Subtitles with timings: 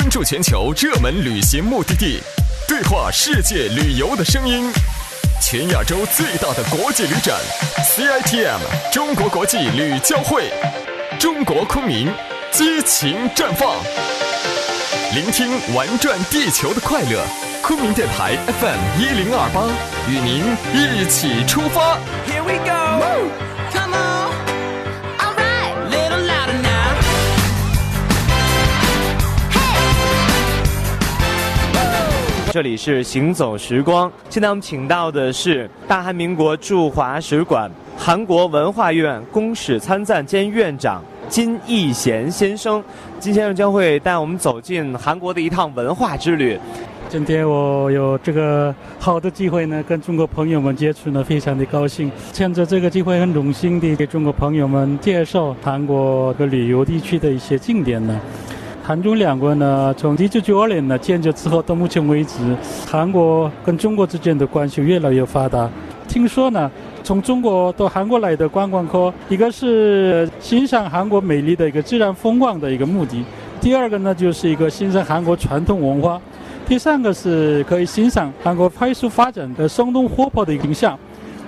[0.00, 2.22] 关注全球热门旅行目的地，
[2.66, 4.72] 对话世界旅游的声音。
[5.42, 7.38] 全亚洲最大的国际旅展
[7.84, 8.60] CITM
[8.90, 10.50] 中国国际旅交会，
[11.18, 12.10] 中国昆明
[12.50, 13.76] 激情绽放，
[15.14, 17.22] 聆听玩转地球的快乐。
[17.62, 19.68] 昆明电台 FM 一零二八，
[20.08, 21.98] 与您一起出发。
[22.26, 22.89] Here we go.
[32.52, 42.82] 这里是行走时光，现在我们请到的是大韩民国驻华使馆韩国文化院公使参赞兼院长金义贤先生。
[43.20, 46.58] 金先生将会带我们走进韩国的一趟文化之旅。
[47.08, 52.10] 今天我有这个好的机会呢，跟中国朋友们接触呢，非常的高兴。
[52.32, 58.20] 趁着这个机会，很荣幸地给中国朋友们介绍韩国的旅游地区的一些景点呢。
[58.90, 62.38] 韩中两国呢，从一九九二年呢建交之后到目前为止，
[62.90, 65.70] 韩国跟中国之间的关系越来越发达。
[66.08, 66.68] 听说呢，
[67.04, 73.24] 从中国到韩国来的观光客，一个是欣赏韩国美丽的一个自然风光的一个目的，
[73.60, 76.20] 第二个呢就是一个欣赏韩国传统文化。
[76.66, 80.98] 第三个是可以欣赏韩国快速发展的生动活泼的一个影像，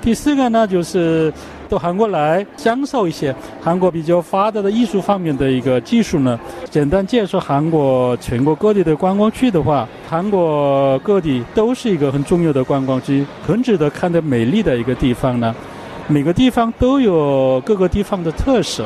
[0.00, 1.32] 第四个呢就是
[1.72, 6.38] 到韩国来享受一些韩国比较发达的艺术方面的一个技术呢。
[6.70, 15.54] 简单介绍韩国全国各地的观光区的话，韩国各地都是一个很重要的观光区，很值得看的美丽的一个地方呢。
[16.08, 18.84] 每个地方都有各个地方的特色，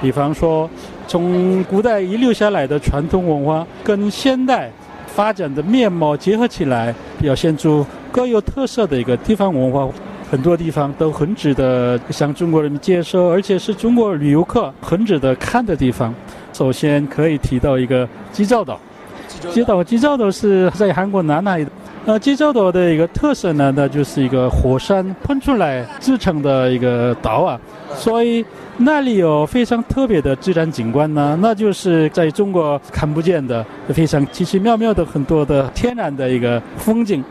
[0.00, 0.70] 比方说
[1.08, 4.70] 从古代遗留下来的传统文化跟现代。
[5.12, 9.88] 发展的面貌结合起来，表现出各有特色的一个地方文化。
[10.30, 16.14] 很多地方都很值得向中国人民介绍，而且是中国旅游客很值得看的地方。
[16.52, 18.78] 首先可以提到一个济州岛，
[19.50, 21.70] 济州岛济州岛是在韩国南海的。
[22.06, 27.60] 呃，济州岛的一个特色呢，那就是一个火山喷出来制成的一个岛啊，
[27.94, 28.44] 所以
[28.78, 37.22] 那里有非常特别的自然景观呢，那就是在中国看不见的非常奇奇妙妙的很多的天然的一个风景。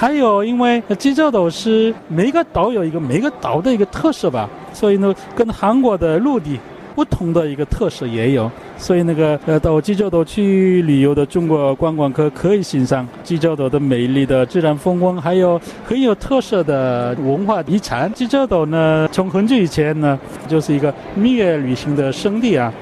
[0.00, 6.58] 还有，因为济州岛是每一个岛有一个每一个岛的一个特色吧，所以呢，跟韩国的陆地
[6.94, 8.50] 不同的一个特色也有。
[8.78, 18.10] 所以那个呃，到济州岛去旅游的中国观光客可以欣赏济州岛的美丽的自然风光，还有很有特色的文化遗产。
[18.14, 20.18] 济州岛呢，从很久以前呢，
[20.48, 22.72] 就是一个蜜月旅行的圣地啊，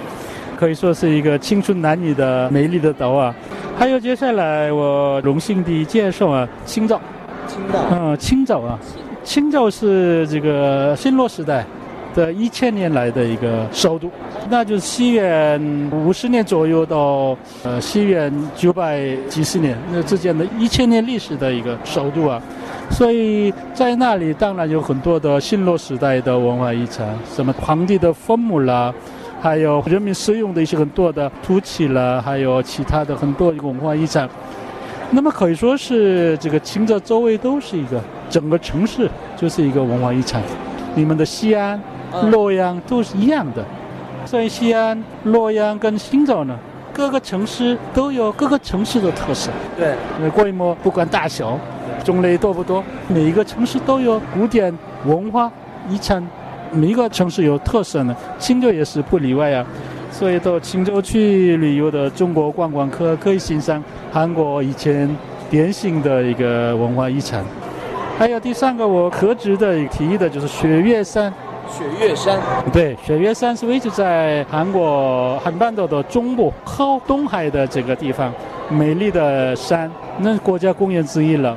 [0.57, 3.35] 可以说是一个青春男女的美丽的岛啊。
[3.79, 7.01] 还有接下来我荣幸地介绍啊，青岛。
[7.47, 8.77] 青岛，嗯，青岛啊，
[9.23, 11.65] 青岛是这个新罗时代
[12.13, 14.11] 的一千年来的一个首都，
[14.51, 15.61] 那就是西元
[15.93, 22.43] 五十年左右到呃西元九百几十年那之间的一千年历史的一个首都啊，
[22.91, 28.93] 所以在那里当然有很多的新罗时代的文化遗产，什么皇帝的坟墓啦。
[29.41, 34.29] 还有人民使用的一些很多的土器了，还有其他的很多文化遗产。
[35.11, 40.43] 那么可以说是这个青岛周围都是一个整个城市就是一个文化遗产。
[40.95, 41.81] 你们的西安、
[42.31, 43.65] 洛阳都是一样的，
[44.27, 46.59] 所以西安、洛阳跟青岛呢，
[46.93, 49.51] 各个城市都有各个城市的特色。
[49.77, 49.97] 对，
[50.31, 51.59] 规模不管大小，
[52.05, 54.77] 种类多不多，每一个城市都有古典
[55.07, 55.51] 文化
[55.89, 56.23] 遗产，
[56.73, 58.17] 每一个城市有特色呢。
[58.39, 59.65] 青州也是不例外啊。
[60.11, 65.09] 所以到青州去旅游的中国观光客可以欣赏韩国以前
[65.51, 67.45] 典型的一个文化遗产。
[68.19, 71.33] 还有第三个我可值得提议的就是雪岳山。
[71.71, 72.41] 雪岳山，
[72.73, 78.33] 对，雪岳山是位置在韩国韩半岛的中部靠东海的这个地方，
[78.71, 79.91] 美丽的山，
[80.21, 81.55] 那是国家公园之一了。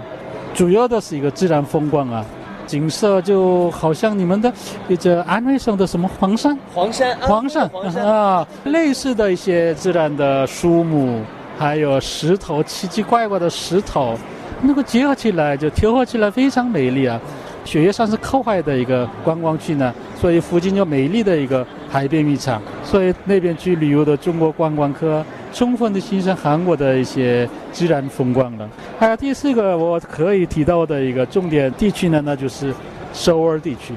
[0.54, 2.26] 主要的是一个自然风光啊。
[2.72, 4.50] 景色就好像你们的
[4.88, 7.68] 一个安徽省的什么黄山，黄山，黄山
[8.02, 11.20] 啊，类似的一些自然的树木，
[11.60, 14.18] 还有石头，奇奇怪怪的石头，
[14.62, 17.20] 那个结合起来就调和起来非常美丽啊。
[17.66, 28.70] 雪岳山是靠海的一个观光区呢，所以附近有美丽的一个海边浴场，所以那边去旅游的中国观光客充分的欣赏韩国的一些自然风光了。
[29.02, 32.72] 还有第四个我可以提到的一个重点地区呢，那就是
[33.12, 33.96] 首尔地区。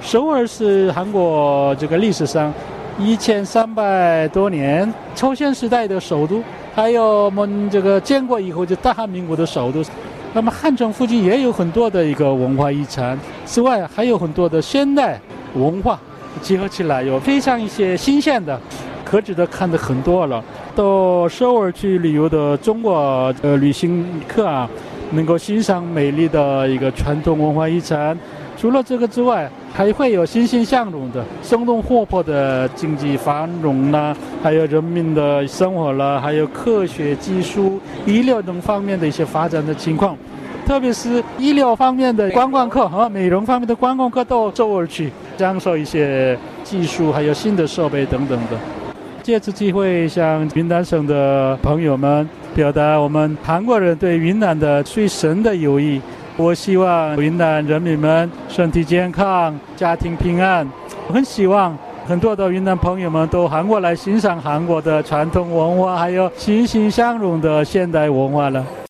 [0.00, 2.50] 首尔是韩国这个历史上
[2.98, 6.42] 一千三百多年朝鲜时代的首都，
[6.74, 9.84] 还有我们这个建国以后就大韩民国的首都。
[10.32, 15.20] 那么汉城附近也有很多的一个文化遗产，之外还有很多的现代
[15.52, 16.00] 文化
[16.40, 18.58] 结合起来，有非常一些新鲜的、
[19.04, 20.42] 可值得看的很多了。
[20.76, 24.68] 到首尔去旅游的中国呃旅行客啊，
[25.12, 28.16] 能够欣赏美丽的一个传统文化遗产。
[28.58, 40.16] 除了这个之外，还会有欣欣向荣的、生动活泼的经济繁荣啦，还有人民的生活啦，还有科学技术、医疗等方面的一些发展的情况。
[40.66, 48.58] 特别是医疗方面的观光客和美容方面的观光客到首尔去，享受一些技术还有新的设备等等的。
[49.26, 56.00] 借此机会向云南省的朋友们表达我们韩国人对云南的最深的友谊。
[56.36, 60.64] 我希望云南人民们身体健康，家庭平安。
[61.08, 61.76] 我很希望
[62.06, 68.64] 很多的云南朋友们都韩国来欣赏韩国的传统文化，还有欣欣向荣的现代文化了。